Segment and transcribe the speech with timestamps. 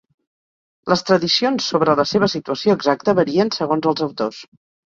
[0.93, 4.43] Les tradicions sobre la seva situació exacta varien segons els autors.